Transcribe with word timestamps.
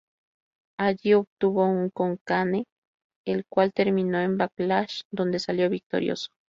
Allí 0.79 1.13
tuvo 1.39 1.67
un 1.67 1.91
con 1.91 2.17
Kane, 2.23 2.65
el 3.23 3.45
cual 3.45 3.71
terminó 3.71 4.19
en 4.19 4.35
Backlash, 4.39 5.01
donde 5.11 5.37
salió 5.37 5.69
victorioso. 5.69 6.29